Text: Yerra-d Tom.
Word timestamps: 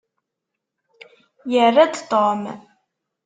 Yerra-d 1.51 1.95
Tom. 2.09 2.43